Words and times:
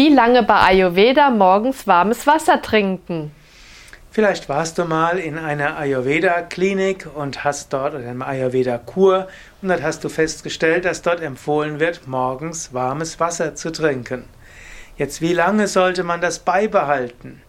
Wie 0.00 0.08
lange 0.08 0.42
bei 0.42 0.58
Ayurveda 0.58 1.28
morgens 1.28 1.86
warmes 1.86 2.26
Wasser 2.26 2.62
trinken? 2.62 3.32
Vielleicht 4.10 4.48
warst 4.48 4.78
du 4.78 4.86
mal 4.86 5.18
in 5.18 5.36
einer 5.36 5.76
Ayurveda-Klinik 5.76 7.06
und 7.14 7.44
hast 7.44 7.74
dort 7.74 7.92
oder 7.92 8.08
einer 8.08 8.26
Ayurveda-Kur 8.26 9.28
und 9.60 9.68
dort 9.68 9.82
hast 9.82 10.02
du 10.02 10.08
festgestellt, 10.08 10.86
dass 10.86 11.02
dort 11.02 11.20
empfohlen 11.20 11.80
wird, 11.80 12.08
morgens 12.08 12.72
warmes 12.72 13.20
Wasser 13.20 13.54
zu 13.54 13.72
trinken. 13.72 14.24
Jetzt, 14.96 15.20
wie 15.20 15.34
lange 15.34 15.68
sollte 15.68 16.02
man 16.02 16.22
das 16.22 16.38
beibehalten? 16.38 17.42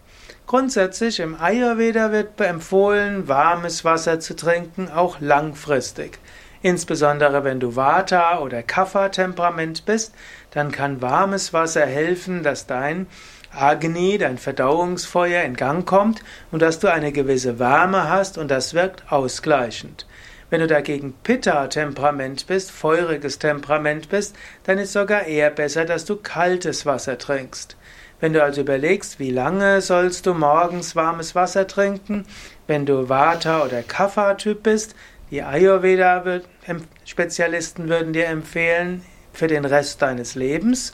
Grundsätzlich 0.46 1.20
im 1.20 1.40
Ayurveda 1.40 2.12
wird 2.12 2.38
empfohlen, 2.38 3.28
warmes 3.28 3.82
Wasser 3.86 4.20
zu 4.20 4.36
trinken, 4.36 4.90
auch 4.90 5.20
langfristig. 5.20 6.18
Insbesondere 6.62 7.42
wenn 7.42 7.58
du 7.58 7.74
Vata- 7.74 8.38
oder 8.38 8.62
Kapha-Temperament 8.62 9.84
bist, 9.84 10.14
dann 10.52 10.70
kann 10.70 11.02
warmes 11.02 11.52
Wasser 11.52 11.84
helfen, 11.84 12.44
dass 12.44 12.66
dein 12.66 13.08
Agni, 13.54 14.16
dein 14.16 14.38
Verdauungsfeuer, 14.38 15.42
in 15.42 15.56
Gang 15.56 15.86
kommt 15.86 16.22
und 16.52 16.62
dass 16.62 16.78
du 16.78 16.90
eine 16.90 17.12
gewisse 17.12 17.58
Wärme 17.58 18.08
hast 18.08 18.38
und 18.38 18.50
das 18.50 18.74
wirkt 18.74 19.10
ausgleichend. 19.10 20.06
Wenn 20.50 20.60
du 20.60 20.66
dagegen 20.66 21.14
Pitta-Temperament 21.22 22.46
bist, 22.46 22.70
feuriges 22.70 23.38
Temperament 23.38 24.08
bist, 24.08 24.36
dann 24.64 24.78
ist 24.78 24.92
sogar 24.92 25.24
eher 25.24 25.50
besser, 25.50 25.84
dass 25.84 26.04
du 26.04 26.16
kaltes 26.16 26.86
Wasser 26.86 27.18
trinkst. 27.18 27.76
Wenn 28.20 28.34
du 28.34 28.42
also 28.42 28.60
überlegst, 28.60 29.18
wie 29.18 29.30
lange 29.30 29.80
sollst 29.80 30.26
du 30.26 30.34
morgens 30.34 30.94
warmes 30.94 31.34
Wasser 31.34 31.66
trinken, 31.66 32.24
wenn 32.66 32.86
du 32.86 33.08
Vata- 33.08 33.64
oder 33.64 33.82
Kapha-Typ 33.82 34.62
bist, 34.62 34.94
die 35.32 35.42
Ayurveda-Spezialisten 35.42 37.88
würden 37.88 38.12
dir 38.12 38.26
empfehlen, 38.26 39.02
für 39.32 39.48
den 39.48 39.64
Rest 39.64 40.02
deines 40.02 40.34
Lebens. 40.34 40.92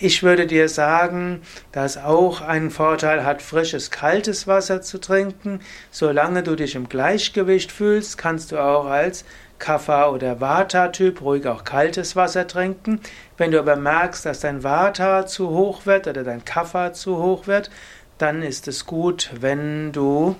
Ich 0.00 0.22
würde 0.22 0.46
dir 0.46 0.68
sagen, 0.68 1.42
dass 1.72 1.96
auch 1.96 2.40
einen 2.40 2.70
Vorteil 2.70 3.24
hat, 3.24 3.42
frisches, 3.42 3.90
kaltes 3.90 4.46
Wasser 4.46 4.80
zu 4.80 5.00
trinken. 5.00 5.58
Solange 5.90 6.44
du 6.44 6.54
dich 6.54 6.76
im 6.76 6.88
Gleichgewicht 6.88 7.72
fühlst, 7.72 8.16
kannst 8.16 8.52
du 8.52 8.62
auch 8.62 8.86
als 8.86 9.24
Kapha- 9.58 10.10
oder 10.10 10.40
Vata-Typ 10.40 11.20
ruhig 11.22 11.48
auch 11.48 11.64
kaltes 11.64 12.14
Wasser 12.14 12.46
trinken. 12.46 13.00
Wenn 13.38 13.50
du 13.50 13.58
aber 13.58 13.74
merkst, 13.74 14.24
dass 14.24 14.38
dein 14.38 14.62
Vata 14.62 15.26
zu 15.26 15.50
hoch 15.50 15.84
wird 15.84 16.06
oder 16.06 16.22
dein 16.22 16.44
Kapha 16.44 16.92
zu 16.92 17.16
hoch 17.16 17.48
wird, 17.48 17.72
dann 18.18 18.42
ist 18.42 18.68
es 18.68 18.86
gut, 18.86 19.30
wenn 19.40 19.90
du 19.90 20.36